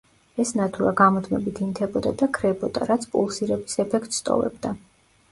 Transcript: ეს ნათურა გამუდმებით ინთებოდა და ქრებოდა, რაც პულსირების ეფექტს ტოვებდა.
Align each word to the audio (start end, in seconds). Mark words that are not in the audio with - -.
ეს 0.43 0.51
ნათურა 0.59 0.93
გამუდმებით 1.01 1.59
ინთებოდა 1.65 2.13
და 2.21 2.27
ქრებოდა, 2.37 2.87
რაც 2.91 3.05
პულსირების 3.11 3.77
ეფექტს 3.85 4.25
ტოვებდა. 4.31 4.73